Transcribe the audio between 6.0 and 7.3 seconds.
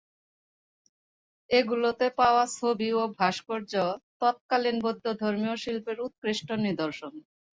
উৎকৃষ্ট নিদর্শন।